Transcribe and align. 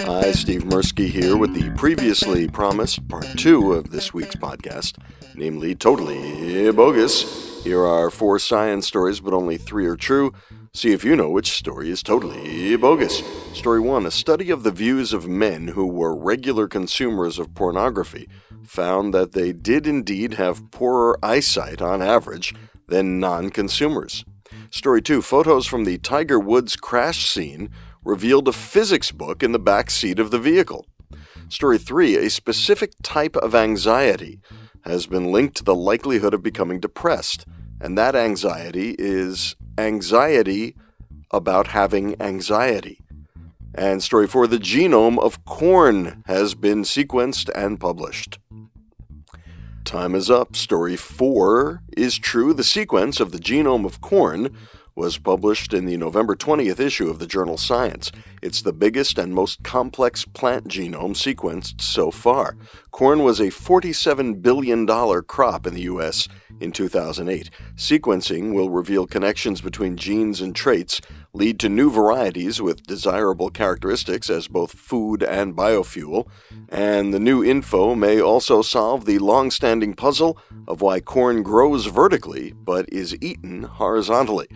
Hi, 0.00 0.30
Steve 0.30 0.62
Mirsky 0.62 1.08
here 1.08 1.36
with 1.36 1.54
the 1.54 1.70
previously 1.76 2.46
promised 2.46 3.08
part 3.08 3.26
two 3.36 3.72
of 3.72 3.90
this 3.90 4.14
week's 4.14 4.36
podcast, 4.36 4.96
namely 5.34 5.74
Totally 5.74 6.70
Bogus. 6.70 7.62
Here 7.64 7.84
are 7.84 8.08
four 8.10 8.38
science 8.38 8.86
stories, 8.86 9.20
but 9.20 9.34
only 9.34 9.56
three 9.56 9.86
are 9.86 9.96
true. 9.96 10.32
See 10.72 10.92
if 10.92 11.04
you 11.04 11.16
know 11.16 11.30
which 11.30 11.50
story 11.50 11.90
is 11.90 12.02
totally 12.02 12.76
bogus. 12.76 13.22
Story 13.52 13.80
one 13.80 14.06
A 14.06 14.10
study 14.10 14.50
of 14.50 14.62
the 14.62 14.70
views 14.70 15.12
of 15.12 15.26
men 15.26 15.68
who 15.68 15.86
were 15.86 16.16
regular 16.16 16.68
consumers 16.68 17.38
of 17.38 17.54
pornography 17.54 18.28
found 18.64 19.12
that 19.14 19.32
they 19.32 19.52
did 19.52 19.86
indeed 19.86 20.34
have 20.34 20.70
poorer 20.70 21.18
eyesight 21.22 21.82
on 21.82 22.02
average 22.02 22.54
than 22.86 23.18
non 23.18 23.50
consumers. 23.50 24.24
Story 24.70 25.02
2 25.02 25.22
Photos 25.22 25.66
from 25.66 25.84
the 25.84 25.98
Tiger 25.98 26.38
Woods 26.38 26.76
crash 26.76 27.28
scene 27.28 27.70
revealed 28.04 28.48
a 28.48 28.52
physics 28.52 29.12
book 29.12 29.42
in 29.42 29.52
the 29.52 29.58
back 29.58 29.90
seat 29.90 30.18
of 30.18 30.30
the 30.30 30.38
vehicle. 30.38 30.86
Story 31.48 31.78
3 31.78 32.16
A 32.16 32.30
specific 32.30 32.92
type 33.02 33.36
of 33.36 33.54
anxiety 33.54 34.40
has 34.84 35.06
been 35.06 35.32
linked 35.32 35.56
to 35.56 35.64
the 35.64 35.74
likelihood 35.74 36.34
of 36.34 36.42
becoming 36.42 36.80
depressed, 36.80 37.46
and 37.80 37.96
that 37.96 38.14
anxiety 38.14 38.94
is 38.98 39.56
anxiety 39.76 40.76
about 41.30 41.68
having 41.68 42.20
anxiety. 42.20 43.00
And 43.74 44.02
story 44.02 44.26
4 44.26 44.46
The 44.46 44.58
genome 44.58 45.18
of 45.18 45.44
corn 45.44 46.22
has 46.26 46.54
been 46.54 46.82
sequenced 46.82 47.50
and 47.54 47.78
published. 47.78 48.38
Time 49.84 50.14
is 50.14 50.30
up. 50.30 50.54
Story 50.54 50.96
4 50.96 51.82
is 51.96 52.18
true. 52.18 52.52
The 52.52 52.64
sequence 52.64 53.20
of 53.20 53.32
the 53.32 53.38
genome 53.38 53.86
of 53.86 54.02
corn 54.02 54.54
was 54.98 55.16
published 55.16 55.72
in 55.72 55.84
the 55.84 55.96
November 55.96 56.34
20th 56.34 56.80
issue 56.80 57.08
of 57.08 57.20
the 57.20 57.26
journal 57.26 57.56
Science. 57.56 58.10
It's 58.42 58.60
the 58.60 58.72
biggest 58.72 59.16
and 59.16 59.32
most 59.32 59.62
complex 59.62 60.24
plant 60.24 60.66
genome 60.66 61.14
sequenced 61.14 61.80
so 61.80 62.10
far. 62.10 62.56
Corn 62.90 63.22
was 63.22 63.38
a 63.38 63.44
$47 63.44 64.42
billion 64.42 64.84
crop 65.22 65.68
in 65.68 65.74
the 65.74 65.82
U.S. 65.82 66.26
in 66.58 66.72
2008. 66.72 67.48
Sequencing 67.76 68.52
will 68.52 68.70
reveal 68.70 69.06
connections 69.06 69.60
between 69.60 69.96
genes 69.96 70.40
and 70.40 70.52
traits, 70.52 71.00
lead 71.32 71.60
to 71.60 71.68
new 71.68 71.90
varieties 71.90 72.60
with 72.60 72.82
desirable 72.82 73.50
characteristics 73.50 74.28
as 74.28 74.48
both 74.48 74.72
food 74.72 75.22
and 75.22 75.54
biofuel, 75.54 76.26
and 76.68 77.14
the 77.14 77.20
new 77.20 77.44
info 77.44 77.94
may 77.94 78.20
also 78.20 78.62
solve 78.62 79.04
the 79.04 79.20
long 79.20 79.52
standing 79.52 79.94
puzzle 79.94 80.36
of 80.66 80.80
why 80.80 80.98
corn 80.98 81.44
grows 81.44 81.86
vertically 81.86 82.52
but 82.52 82.92
is 82.92 83.16
eaten 83.20 83.62
horizontally. 83.62 84.48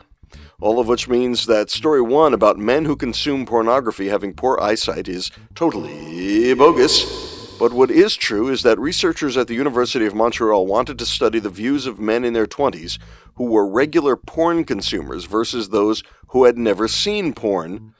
All 0.60 0.78
of 0.78 0.86
which 0.86 1.08
means 1.08 1.46
that 1.46 1.70
story 1.70 2.00
one 2.00 2.34
about 2.34 2.58
men 2.58 2.84
who 2.84 2.94
consume 2.94 3.46
pornography 3.46 4.08
having 4.08 4.34
poor 4.34 4.58
eyesight 4.60 5.08
is 5.08 5.30
totally 5.54 6.54
bogus. 6.54 7.31
But 7.62 7.74
what 7.74 7.92
is 7.92 8.16
true 8.16 8.48
is 8.48 8.64
that 8.64 8.76
researchers 8.80 9.36
at 9.36 9.46
the 9.46 9.54
University 9.54 10.04
of 10.04 10.16
Montreal 10.16 10.66
wanted 10.66 10.98
to 10.98 11.06
study 11.06 11.38
the 11.38 11.48
views 11.48 11.86
of 11.86 12.00
men 12.00 12.24
in 12.24 12.32
their 12.32 12.44
20s 12.44 12.98
who 13.36 13.44
were 13.44 13.68
regular 13.68 14.16
porn 14.16 14.64
consumers 14.64 15.26
versus 15.26 15.68
those 15.68 16.02
who 16.30 16.42
had 16.42 16.58
never 16.58 16.88
seen 16.88 17.32
porn, 17.32 17.94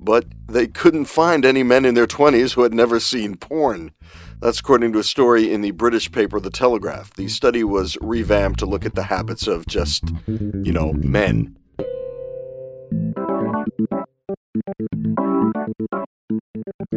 but 0.00 0.24
they 0.48 0.66
couldn't 0.66 1.04
find 1.04 1.44
any 1.44 1.62
men 1.62 1.84
in 1.84 1.94
their 1.94 2.08
20s 2.08 2.54
who 2.54 2.64
had 2.64 2.74
never 2.74 2.98
seen 2.98 3.36
porn. 3.36 3.92
That's 4.40 4.58
according 4.58 4.92
to 4.94 4.98
a 4.98 5.04
story 5.04 5.52
in 5.52 5.60
the 5.60 5.70
British 5.70 6.10
paper 6.10 6.40
The 6.40 6.50
Telegraph. 6.50 7.14
The 7.14 7.28
study 7.28 7.62
was 7.62 7.96
revamped 8.00 8.58
to 8.58 8.66
look 8.66 8.84
at 8.84 8.96
the 8.96 9.04
habits 9.04 9.46
of 9.46 9.68
just, 9.68 10.02
you 10.26 10.72
know, 10.72 10.92
men. 10.94 11.56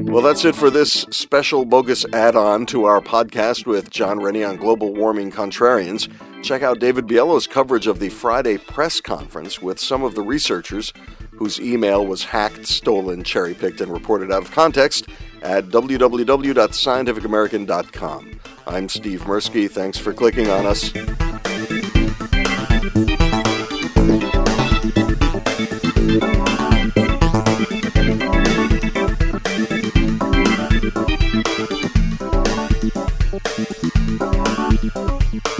Well, 0.09 0.23
that's 0.23 0.43
it 0.43 0.55
for 0.55 0.71
this 0.71 1.05
special 1.11 1.65
bogus 1.65 2.03
add 2.13 2.35
on 2.35 2.65
to 2.67 2.85
our 2.85 2.99
podcast 2.99 3.67
with 3.67 3.91
John 3.91 4.19
Rennie 4.19 4.43
on 4.43 4.57
global 4.57 4.91
warming 4.91 5.31
contrarians. 5.31 6.11
Check 6.43 6.63
out 6.63 6.79
David 6.79 7.05
Biello's 7.05 7.45
coverage 7.45 7.85
of 7.85 7.99
the 7.99 8.09
Friday 8.09 8.57
press 8.57 8.99
conference 8.99 9.61
with 9.61 9.79
some 9.79 10.01
of 10.01 10.15
the 10.15 10.23
researchers 10.23 10.93
whose 11.33 11.61
email 11.61 12.07
was 12.07 12.23
hacked, 12.23 12.65
stolen, 12.65 13.23
cherry 13.23 13.53
picked, 13.53 13.81
and 13.81 13.93
reported 13.93 14.31
out 14.31 14.41
of 14.41 14.49
context 14.49 15.05
at 15.43 15.65
www.scientificamerican.com. 15.65 18.39
I'm 18.65 18.89
Steve 18.89 19.21
Mirsky. 19.21 19.69
Thanks 19.69 19.99
for 19.99 20.11
clicking 20.11 20.49
on 20.49 20.65
us. 20.65 20.91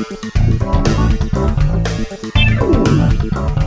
Thank 0.02 0.24
you. 3.24 3.59